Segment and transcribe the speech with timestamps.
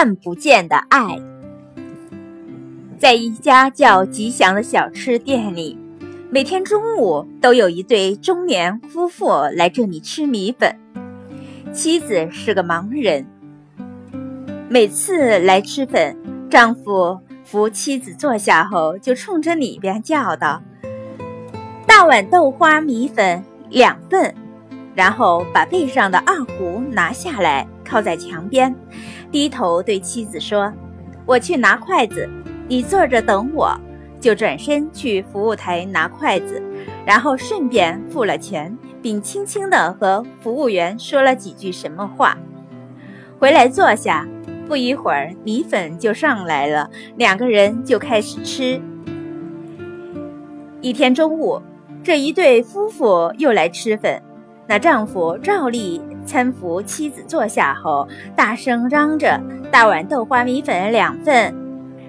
[0.00, 1.20] 看不见的爱，
[3.00, 5.76] 在一家叫吉祥的小吃店里，
[6.30, 10.72] 每天中午都有一对中年夫妇来这里吃米粉。
[11.72, 13.26] 妻子是个盲人，
[14.68, 16.16] 每次来吃粉，
[16.48, 20.62] 丈夫扶妻子坐下后，就冲着里边叫道
[21.88, 24.32] ：“大碗豆花米粉两份。”
[24.94, 28.74] 然后把背上的二胡拿下来，靠在墙边，
[29.30, 30.72] 低头对妻子说
[31.26, 32.28] ：“我去拿筷子，
[32.66, 33.78] 你坐着等我。”
[34.20, 36.60] 就转身去服务台拿筷子，
[37.06, 42.36] 然后顺便付了钱，并轻轻地和服务员说了几句什么话。
[43.38, 44.26] 回来坐下，
[44.66, 48.82] 不一会儿米粉就上来了，两个人就开始吃。
[50.80, 51.62] 一天中午，
[52.02, 54.20] 这一对夫妇又来吃粉。
[54.68, 59.40] 那丈夫照例搀扶妻子坐下后，大声嚷着
[59.72, 61.54] ：“大碗豆花米粉两份。”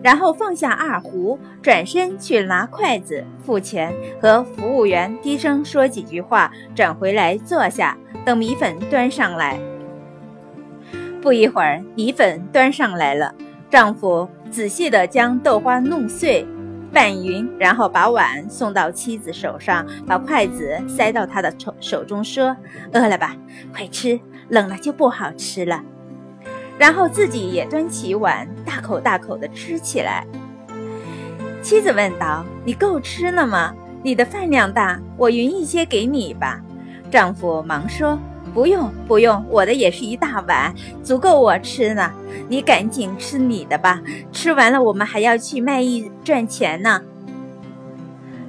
[0.00, 9.58] 然后放下二胡，转身去拿筷子、付钱，和服务员低声说几句话，转回来坐下，等米粉端上来。
[11.20, 13.34] 不一会儿，米粉端上来了，
[13.70, 16.46] 丈夫仔细地将豆花弄碎。
[16.94, 22.56] 拌匀，然后把碗送到妻子手上，把筷子塞到她的手手中，说
[22.94, 23.36] ：“饿了吧，
[23.74, 25.82] 快吃，冷了就不好吃了。”
[26.78, 30.24] 然后自己也端起碗，大口大口地吃起来。
[31.60, 33.74] 妻子问道：“你够吃了吗？
[34.02, 36.60] 你的饭量大，我匀一些给你吧。”
[37.10, 38.18] 丈夫忙说。
[38.54, 42.12] 不用不用，我的也是一大碗，足够我吃呢。
[42.48, 47.02] 你赶紧吃你的吧，吃完了我们还要去卖艺赚钱呢。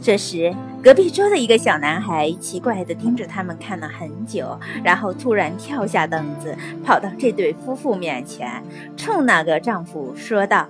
[0.00, 8.60] 这时，隔壁桌的一个小男孩奇怪地盯着他们看了很久，然后突然跳下凳子，跑到这对夫妇面前，
[8.96, 10.66] 冲那个丈夫说道：“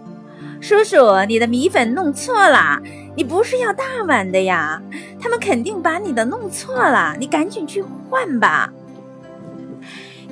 [0.60, 2.78] 叔叔，你的米粉弄错了，
[3.16, 4.82] 你不是要大碗的呀？
[5.18, 8.70] 他们肯定把你的弄错了，你赶紧去换吧。”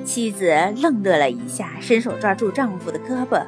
[0.03, 3.41] 妻子愣了一下，伸手抓住丈夫的胳膊：“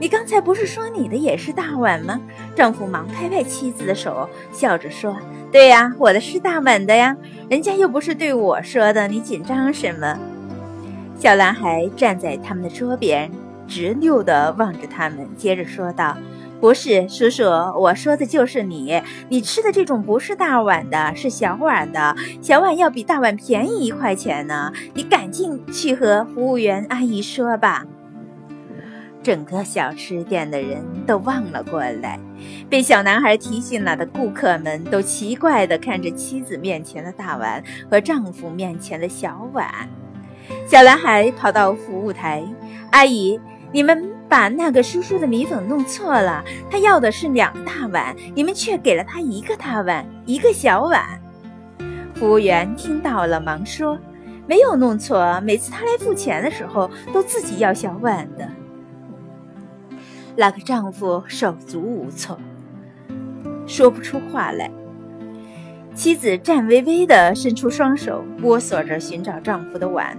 [0.00, 2.20] 你刚才不是说你的也是大碗吗？”
[2.54, 5.16] 丈夫忙拍拍妻子的手，笑着说
[5.52, 7.16] ：“对呀，我的是大碗的呀，
[7.48, 10.18] 人家又不是对我说的，你紧张什么？”
[11.18, 13.30] 小男孩站在他们的桌边，
[13.66, 16.16] 直溜地望着他们，接着说道。
[16.60, 17.44] 不是，叔叔，
[17.78, 19.02] 我说的就是你。
[19.28, 22.16] 你吃的这种不是大碗的，是小碗的。
[22.40, 24.72] 小碗要比大碗便宜一块钱呢。
[24.94, 27.84] 你赶紧去和服务员阿姨说吧。
[29.22, 32.18] 整个小吃店的人都望了过来，
[32.70, 39.68] 被小男孩提醒了的顾客们都奇怪地看着妻子面前的大碗和丈夫面前的小碗。
[40.66, 42.44] 小男孩跑到服务台，
[42.92, 43.38] 阿姨。
[43.76, 51.04] 你们把那个叔叔的米粉弄错了，他要的是两大碗，你们却给了他一个大碗，一个小碗。
[52.14, 53.98] 服务员听到了，忙说
[54.48, 58.48] ：“没有弄错，每次他来付钱的时候，都自己要小碗的。”
[60.34, 62.38] 那个丈夫手足无措，
[63.66, 64.70] 说不出话来。
[65.94, 70.16] 妻子颤巍巍地伸出双手，摸索着寻找丈夫的碗。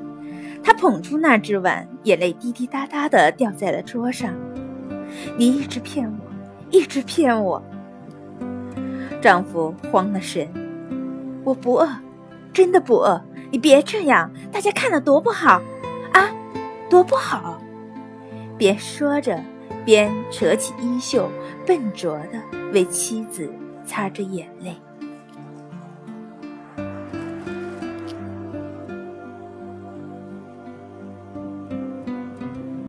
[0.68, 4.34] 她捧出那只碗，眼泪滴滴答答的掉在了桌上。
[5.38, 6.18] 你一直骗我，
[6.70, 7.64] 一直骗我。
[9.22, 10.46] 丈夫慌了神，
[11.46, 11.88] 我不饿，
[12.52, 13.24] 真的不饿。
[13.50, 15.62] 你别这样，大家看了多不好
[16.12, 16.30] 啊，
[16.90, 17.62] 多不好。
[18.58, 19.42] 边说着，
[19.86, 21.32] 边扯起衣袖，
[21.66, 22.42] 笨拙的
[22.74, 23.50] 为妻子
[23.86, 24.76] 擦着眼泪。